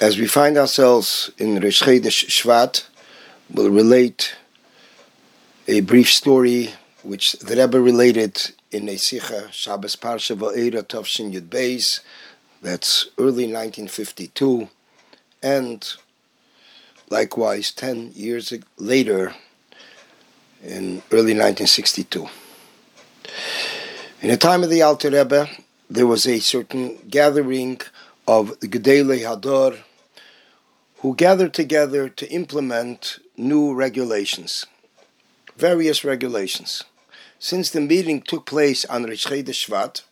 [0.00, 2.86] As we find ourselves in Rosh Shvat,
[3.52, 4.36] we'll relate
[5.66, 11.48] a brief story which the Rebbe related in a Sikha, Shabbos Parsha Va'era Tovshin Yud
[11.48, 11.98] Beis,
[12.62, 14.68] that's early 1952,
[15.42, 15.94] and
[17.10, 19.34] likewise 10 years later
[20.62, 22.28] in early 1962.
[24.22, 25.48] In the time of the Alter Rebbe,
[25.90, 27.80] there was a certain gathering
[28.28, 29.80] of the Gedolei Hador
[31.00, 34.66] who gathered together to implement new regulations,
[35.56, 36.84] various regulations.
[37.38, 40.02] Since the meeting took place on Rosh Shvat,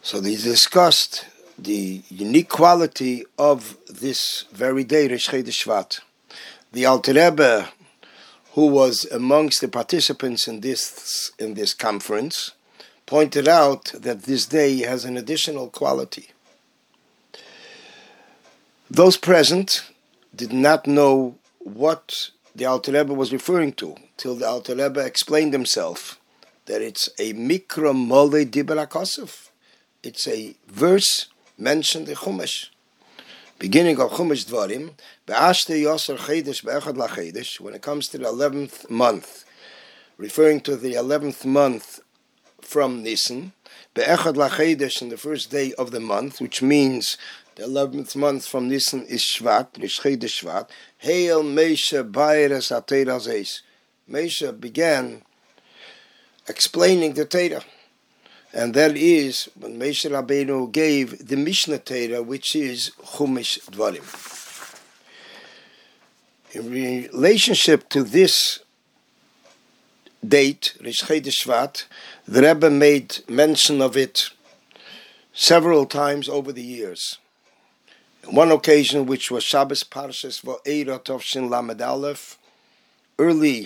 [0.00, 1.26] so they discussed
[1.58, 6.00] the unique quality of this very day, Rosh Shvat.
[6.72, 7.68] The Alter Rebbe,
[8.52, 12.52] who was amongst the participants in this in this conference,
[13.06, 16.28] pointed out that this day has an additional quality.
[18.90, 19.82] Those present
[20.32, 25.52] did not know what the Alter Rebbe was referring to till the Alter Rebbe explained
[25.52, 26.20] himself
[26.66, 29.48] that it's a mikra mole dibra kosov.
[30.04, 31.26] It's a verse
[31.58, 32.68] mentioned in Chumash.
[33.58, 34.92] Beginning of Chumash Dvarim,
[35.26, 39.44] Be'ashte Yosar Chedesh Be'echad LaChedesh, when it comes to the 11th month,
[40.16, 41.98] referring to the 11th month
[42.60, 43.52] from Nisan,
[43.94, 47.16] Be'echad LaChedesh, in the first day of the month, which means
[47.56, 50.68] the 11th month from Nisan is Shvat, Rosh Chodesh Shvat.
[50.98, 53.62] Hail Mesha Bayres Atera Zeis.
[54.10, 55.22] Mesha began
[56.46, 57.64] explaining the Torah.
[58.52, 64.04] And that is when Mesha Rabbeinu gave the Mishnah Torah, which is Chumash Dvarim.
[66.52, 68.60] In relationship to this
[70.26, 71.86] date, Chodesh Shvat,
[72.28, 74.28] the Rebbe made mention of it
[75.32, 77.18] several times over the years
[78.28, 82.38] one occasion, which was Shabbos Parshas Va'era Tovshin Lamed Aleph,
[83.18, 83.64] early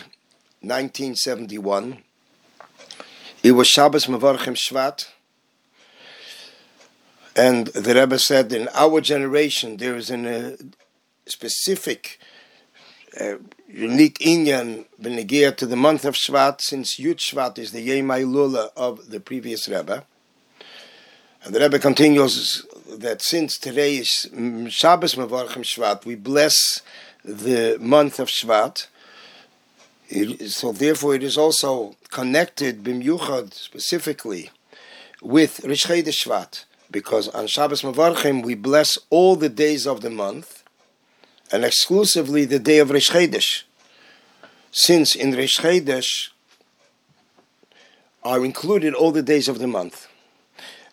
[0.61, 1.99] 1971.
[3.43, 5.07] It was Shabbos Mevarchim Shvat,
[7.35, 10.57] and the Rebbe said, in our generation, there is a uh,
[11.27, 12.19] specific,
[13.19, 18.31] uh, unique inyan benegia to the month of Shvat, since Yud Shvat is the Yemai
[18.31, 20.05] Lula of the previous Rebbe.
[21.43, 22.67] And the Rebbe continues
[22.99, 26.83] that since today is mm, Shabbos Mevarchim Shvat, we bless
[27.25, 28.87] the month of Shvat.
[30.09, 34.51] It, so therefore, it is also connected b'myuchad specifically
[35.23, 40.65] with Chodesh Shvat, because on Shabbos Mevarchim we bless all the days of the month,
[41.53, 43.63] and exclusively the day of Chodesh,
[44.73, 46.31] since in Chodesh
[48.23, 50.09] are included all the days of the month.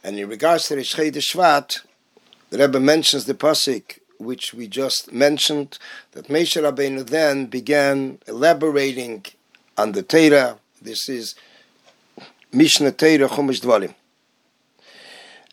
[0.03, 1.81] And in regards to Rosh Chodesh Shvat,
[2.49, 5.77] the Rebbe mentions the pasuk which we just mentioned
[6.11, 9.25] that Moshe Rabbeinu then began elaborating
[9.77, 10.57] on the Torah.
[10.81, 11.35] This is
[12.51, 13.93] Mishnah Torah Chumash Dvarim.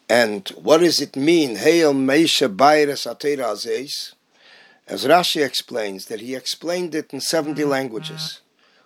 [0.09, 1.57] And what does it mean?
[1.57, 4.13] Hail Meisha Bayres Atera Azeis.
[4.87, 7.71] As Rashi explains, that he explained it in 70 mm-hmm.
[7.71, 8.41] languages,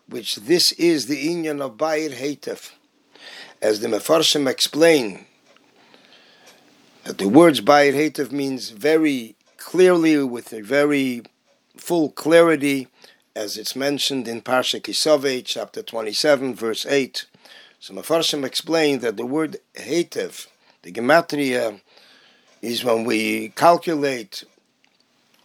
[0.08, 2.70] which this is the Inyan of Bayir Heitev.
[3.60, 5.26] As the Mefarshim explain,
[7.18, 11.22] the words Bayit Hatev means very clearly, with a very
[11.76, 12.86] full clarity,
[13.34, 17.26] as it's mentioned in Parsha Kisave, chapter 27, verse 8.
[17.80, 20.46] So Mefarshim explained that the word Hatev,
[20.82, 21.80] the Gematria,
[22.62, 24.44] is when we calculate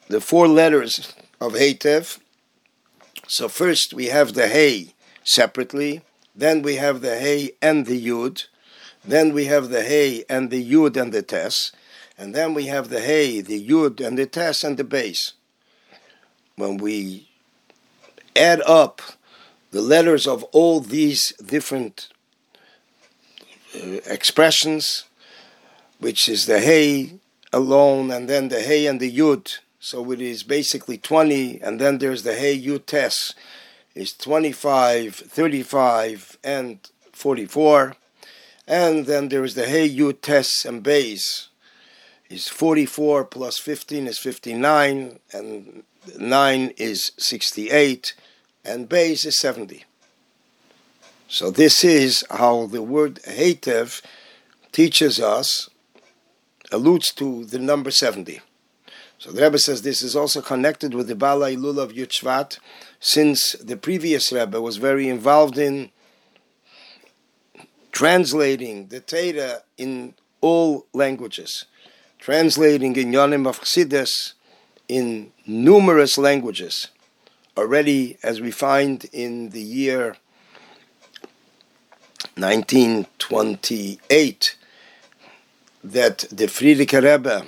[0.10, 2.20] the four letters of Hatev.
[3.28, 6.02] So first we have the Hey separately,
[6.36, 8.46] then we have the Hey and the Yud,
[9.06, 11.72] then we have the Hey and the Yud and the Tes.
[12.18, 15.34] And then we have the Hey, the Yud and the Tes and the Bays.
[16.56, 17.28] When we
[18.36, 19.02] add up
[19.72, 22.10] the letters of all these different
[23.76, 25.06] uh, expressions,
[26.00, 27.20] which is the Hey
[27.52, 29.58] alone, and then the Hey and the Yud.
[29.80, 33.34] So it is basically 20, and then there's the Hey Yud Tes,
[33.96, 36.80] is 25, 35, and
[37.12, 37.96] 44.
[38.68, 41.50] And then there is the Hey Yud Tes and Bays.
[42.30, 45.84] Is 44 plus 15 is 59, and
[46.18, 48.16] 9 is 68,
[48.66, 49.84] and Bays is 70.
[51.28, 54.02] So this is how the word Heitev
[54.72, 55.70] teaches us,
[56.72, 58.40] alludes to the number 70.
[59.20, 62.60] So the Rebbe says this is also connected with the Bala Ilul of Yud
[63.00, 65.92] since the previous Rebbe was very involved in
[67.94, 71.64] translating the Torah in all languages,
[72.20, 74.34] translating Inyanim of Chassidus
[74.90, 76.90] in numerous languages.
[77.56, 80.18] Already, as we find in the year
[82.36, 84.58] 1928,
[85.84, 87.46] that the Frierdiker Rebbe,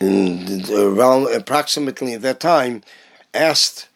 [0.00, 2.82] in around approximately that time,
[3.32, 3.86] asked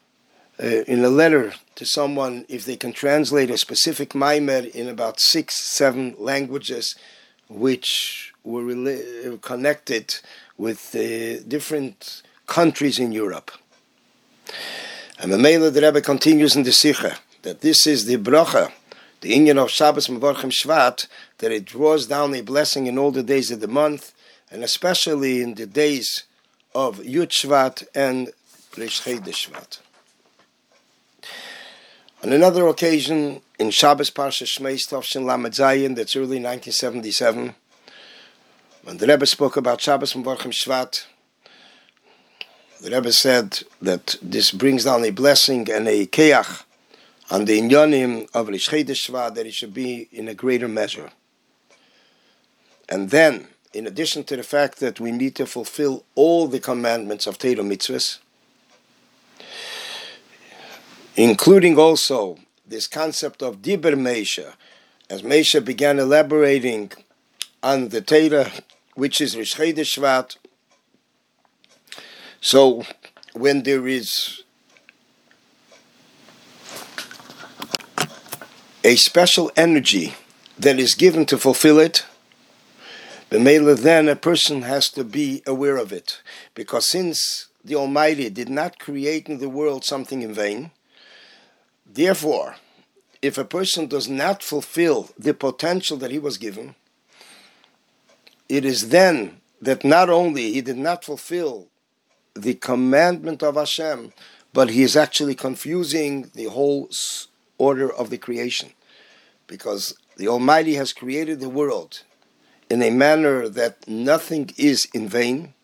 [0.61, 5.21] uh, in a letter to someone if they can translate a specific Maimer in about
[5.21, 6.95] six, seven languages,
[7.49, 10.17] which were rela- connected
[10.59, 13.51] with uh, different countries in Europe.
[15.19, 18.73] And the Mamela the Rebbe continues in the Sikha that this is the bracha,
[19.21, 21.07] the inyan of Shabbos Mavarchim Shvat,
[21.39, 24.13] that it draws down a blessing in all the days of the month,
[24.51, 26.25] and especially in the days
[26.75, 28.31] of Yud Shvat and
[28.77, 29.79] Rish Shvat.
[32.25, 37.53] On another occasion, in Shabbos Parsha Shmeis Tovshin Lamed that's early 1977,
[38.85, 41.05] when the Rebbe spoke about Shabbos Mavarchim Shvat,
[42.81, 46.63] the Rebbe said that this brings down a blessing and a keach
[47.29, 51.11] on the inyanim of Rish Shvat, that it should be in a greater measure.
[52.89, 57.27] And then, in addition to the fact that we need to fulfill all the commandments
[57.27, 58.21] of Torah mitzvahs,
[61.17, 64.55] including also this concept of Diber Meisha,
[65.11, 66.91] as Meisha began elaborating
[67.63, 68.51] on the Torah,
[68.95, 70.37] which is Rish Shvat.
[72.41, 72.85] So,
[73.35, 74.43] when there is
[78.85, 80.15] a special energy
[80.59, 82.05] that is given to fulfill it,
[83.31, 86.21] the mela then a person has to be aware of it.
[86.55, 90.71] Because since the Almighty did not create in the world something in vain,
[91.87, 92.57] Therefore,
[93.21, 96.75] if a person does not fulfill the potential that he was given,
[98.49, 101.69] it is then that not only he did not fulfill
[102.35, 104.13] the commandment of Hashem,
[104.53, 106.91] but he is actually confusing the whole
[107.59, 108.71] order of the creation.
[109.47, 112.03] Because the Almighty has created the world
[112.69, 115.55] in a manner that nothing is in vain.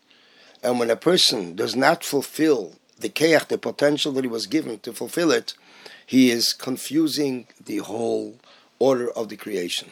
[0.63, 4.79] And when a person does not fulfill the keach, the potential that he was given
[4.79, 5.53] to fulfill it,
[6.09, 8.39] he is confusing the whole
[8.79, 9.91] order of the creation.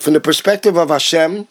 [0.00, 1.46] From the perspective of Hashem,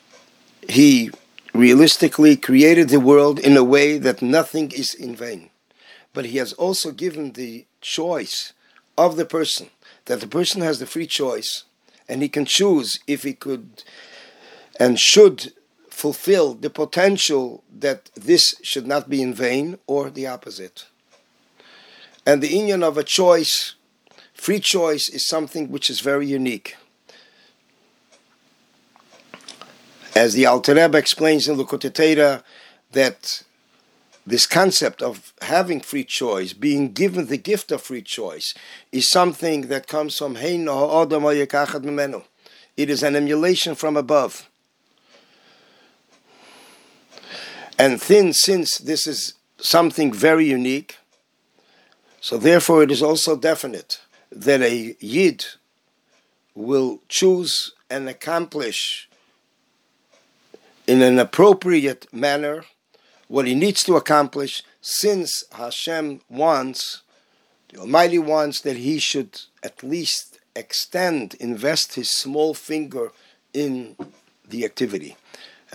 [0.68, 1.10] He
[1.54, 5.52] realistically created the world in a way that nothing is in vain.
[6.12, 8.52] But He has also given the choice
[8.98, 9.70] of the person,
[10.04, 11.64] that the person has the free choice,
[12.10, 13.84] and he can choose if he could
[14.78, 15.54] and should
[16.06, 20.86] fulfill the potential that this should not be in vain or the opposite.
[22.28, 23.74] And the union of a choice,
[24.32, 26.78] free choice, is something which is very unique.
[30.16, 32.44] As the Alter Rebbe explains in Likutei
[32.92, 33.44] that
[34.28, 38.54] this concept of having free choice, being given the gift of free choice,
[38.92, 42.22] is something that comes from Menu.
[42.78, 44.48] It is an emulation from above.
[47.78, 50.98] And then, since this is something very unique,
[52.22, 54.00] so therefore it is also definite
[54.32, 55.46] that a Yid
[56.54, 59.10] will choose and accomplish
[60.88, 62.64] in an appropriate manner
[63.28, 67.02] what he needs to accomplish since Hashem wants,
[67.70, 73.12] the Almighty wants that he should at least extend, invest his small finger
[73.54, 73.96] in
[74.48, 75.18] the activity.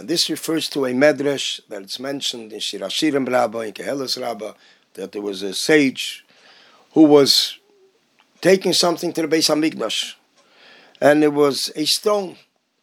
[0.00, 4.18] And this refers to a medrash that it's mentioned in Shir HaShirim Rabbah, in Kehelis
[4.18, 4.54] Rabbah,
[4.94, 6.24] that there was a sage
[6.92, 7.58] who was
[8.40, 10.14] taking something to the Beis Hamikdash,
[11.02, 12.38] and it was a stone,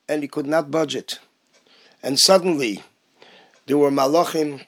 [0.07, 1.17] and he could not budge it.
[2.03, 2.83] And suddenly,
[3.65, 4.63] there were malachim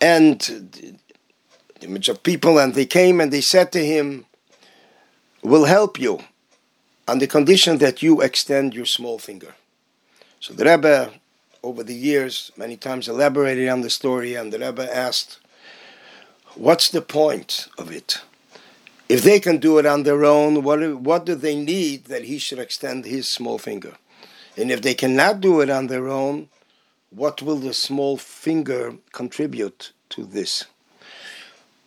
[0.00, 0.94] and the
[1.80, 4.26] image of people, and they came and they said to him,
[5.42, 6.22] "We'll help you
[7.08, 9.56] on the condition that you extend your small finger."
[10.44, 11.10] So the Rebbe,
[11.62, 15.38] over the years, many times elaborated on the story, and the Rebbe asked,
[16.54, 18.20] What's the point of it?
[19.08, 22.36] If they can do it on their own, what, what do they need that he
[22.36, 23.94] should extend his small finger?
[24.54, 26.50] And if they cannot do it on their own,
[27.08, 30.66] what will the small finger contribute to this?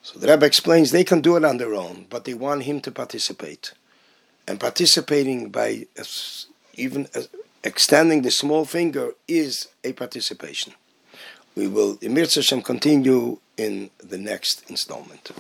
[0.02, 2.82] So the Rebbe explains they can do it on their own, but they want him
[2.82, 3.74] to participate.
[4.48, 5.86] And participating by
[6.74, 7.08] even
[7.68, 10.74] extending the small finger is a participation.
[11.56, 15.32] We will, Emir Hashem, continue in the next installment.